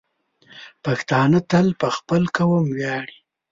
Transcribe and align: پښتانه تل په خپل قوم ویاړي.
پښتانه 0.83 1.39
تل 1.49 1.67
په 1.81 1.87
خپل 1.97 2.23
قوم 2.37 2.65
ویاړي. 2.77 3.17